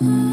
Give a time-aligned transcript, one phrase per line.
[0.00, 0.27] 等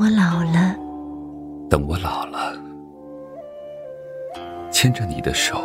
[0.00, 0.74] 我老了，
[1.68, 2.56] 等我老了，
[4.72, 5.62] 牵着你的手，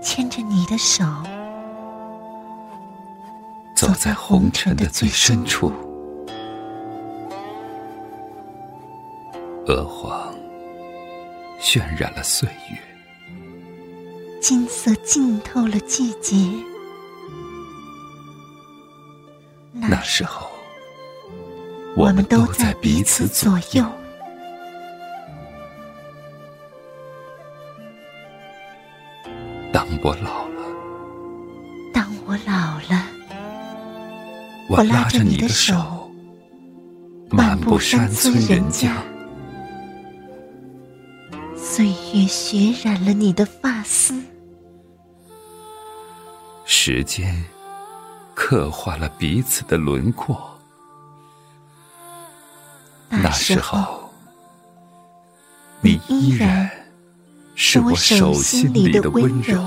[0.00, 1.04] 牵着你的手，
[3.74, 5.72] 走在红尘的最深处。
[9.66, 10.32] 鹅黄。
[11.60, 12.78] 渲染了岁月，
[14.40, 16.36] 金色浸透了季节。
[19.72, 20.48] 那时候，
[21.96, 23.84] 我们都在在彼此左右。
[29.70, 30.62] 当我老了，
[31.92, 33.06] 当我老了，
[34.70, 36.10] 我拉着你的手，
[37.30, 38.96] 漫步山村人家。
[41.54, 44.22] 岁月血染了你的发丝，
[46.64, 47.44] 时间
[48.34, 50.53] 刻画了彼此的轮廓。
[53.24, 54.10] 那时候，
[55.80, 56.70] 你依然
[57.54, 59.58] 是我手心里的温柔。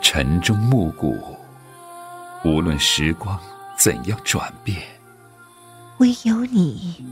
[0.00, 1.14] 晨钟暮鼓，
[2.46, 3.38] 无论时光
[3.76, 4.82] 怎样转变，
[5.98, 7.04] 唯有你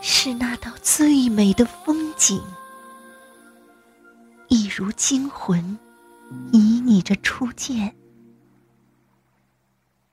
[0.00, 2.40] 是那道最美的风景，
[4.48, 5.78] 一如惊魂，
[6.52, 7.94] 旖旎着初见。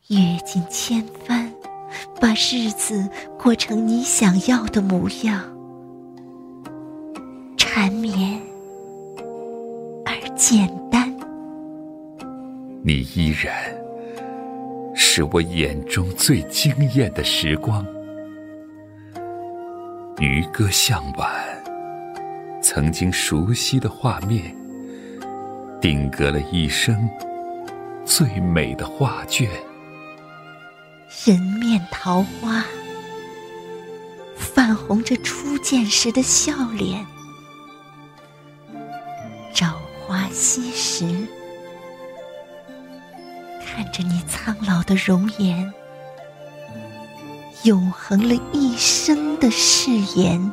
[0.08, 1.54] 阅尽千帆，
[2.22, 5.44] 把日子过成你想要的模样，
[7.58, 8.42] 缠绵
[10.06, 11.16] 而简单。
[12.84, 13.54] 你依然
[15.18, 17.88] 是我眼中最惊艳的时光。
[20.18, 21.34] 渔歌向晚，
[22.62, 24.54] 曾经熟悉的画面，
[25.80, 27.10] 定格了一生
[28.04, 29.50] 最美的画卷。
[31.26, 32.66] 人面桃花，
[34.36, 37.06] 泛红着初见时的笑脸。
[39.54, 41.06] 朝花夕拾，
[43.96, 45.74] 着你苍老的容颜，
[47.64, 49.90] 永恒了一生的誓
[50.20, 50.52] 言。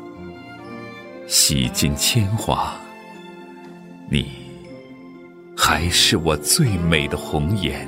[1.26, 2.72] 洗尽铅华，
[4.08, 4.30] 你
[5.56, 7.84] 还是我最美的红颜。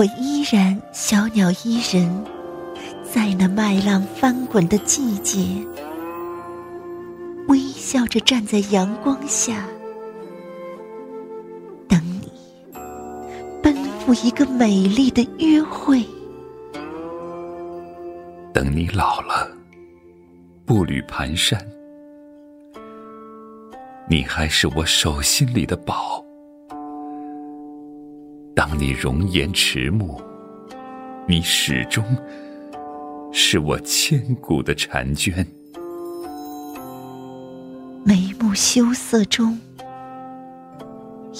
[0.00, 2.24] 我依然小鸟依人，
[3.02, 5.38] 在那麦浪翻滚的季节，
[7.48, 9.62] 微笑着站在阳光下，
[11.86, 12.32] 等你
[13.62, 16.02] 奔赴一个美丽的约会。
[18.54, 19.54] 等你老了，
[20.64, 21.60] 步履蹒跚，
[24.08, 26.24] 你还是我手心里的宝。
[28.60, 30.20] 当你容颜迟暮，
[31.26, 32.04] 你始终
[33.32, 35.34] 是我千古的婵娟。
[38.04, 39.58] 眉目羞涩中，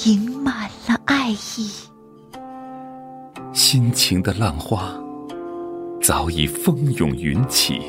[0.07, 1.71] 盈满了爱意。
[3.53, 4.99] 心情的浪花
[6.01, 7.83] 早已蜂涌云起，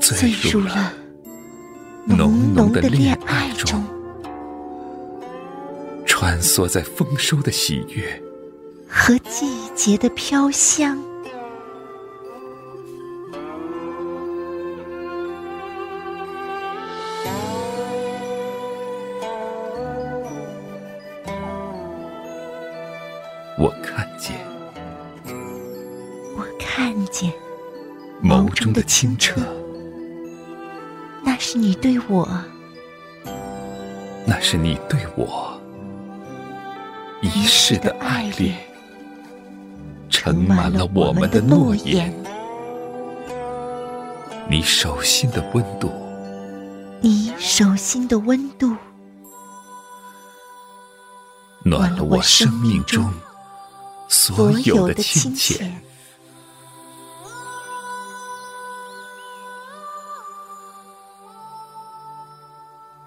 [0.00, 0.94] 坠入了
[2.06, 3.84] 浓浓浓的的恋恋爱中，，
[6.22, 8.22] 穿梭在丰收的喜悦。
[8.88, 10.96] 和季节的飘香。
[23.58, 24.38] 我看见，
[26.36, 27.32] 我看见
[28.22, 29.40] 眸中的清澈，
[31.24, 32.28] 那是你对我，
[34.24, 35.60] 那是你对我
[37.22, 38.58] 一世的爱恋，
[40.10, 42.12] 盛满了我们的诺言。
[44.48, 45.88] 你手心的温度，
[47.00, 48.76] 你手心的温度，
[51.64, 53.08] 暖了我生命中
[54.08, 55.72] 所有的亲切。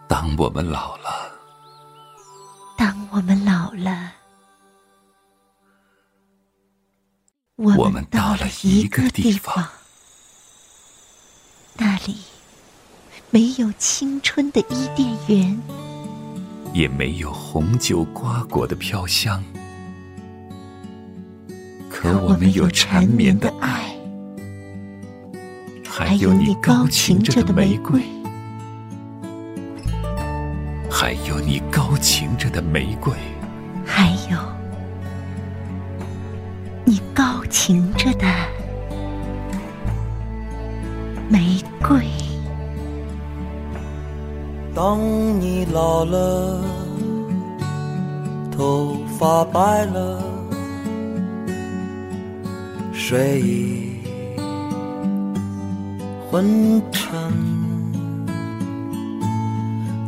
[0.08, 1.25] 当我们老了，当
[3.16, 4.12] 我们老了，
[7.56, 9.70] 我们到了一个地方。
[11.78, 12.18] 那里
[13.30, 15.58] 没有青春的伊甸园，
[16.74, 19.42] 也没有红酒瓜果的飘香，
[21.90, 23.96] 可我们有缠绵的爱，
[25.88, 28.04] 还有你高擎着的玫瑰，
[31.28, 33.14] 有你高擎着的玫瑰，
[33.86, 34.38] 还有
[36.84, 38.26] 你高擎着的。
[41.30, 42.06] 玫瑰。
[44.74, 45.00] 当
[45.40, 46.62] 你老了，
[48.52, 50.22] 头发白了，
[52.94, 54.02] 睡意
[56.30, 57.55] 昏沉。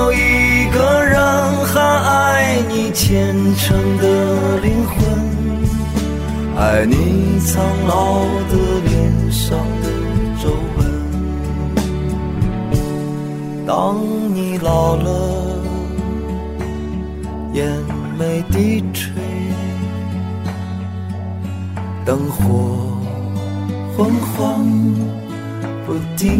[0.00, 1.20] 有一个人
[1.66, 4.96] 还爱你虔诚的灵魂。
[6.56, 8.56] 爱你苍老的
[8.86, 9.86] 脸上的
[10.42, 10.48] 皱
[10.78, 10.78] 纹，
[13.66, 13.98] 当
[14.34, 15.08] 你老了，
[17.52, 17.66] 眼
[18.18, 19.12] 眉低垂，
[22.06, 22.96] 灯火
[23.96, 24.64] 昏黄
[25.86, 26.30] 不定，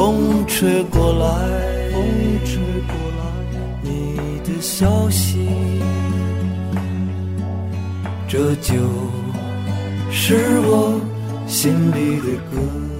[0.00, 1.28] 风吹过来，
[1.92, 2.02] 风
[2.42, 2.56] 吹
[2.88, 3.22] 过来，
[3.82, 5.46] 你的消息。
[8.26, 8.72] 这就
[10.10, 10.98] 是我
[11.46, 12.99] 心里的歌。